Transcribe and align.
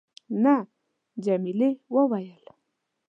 نه. 0.43 0.55
جميلې 1.23 1.69
وويل:. 1.93 2.45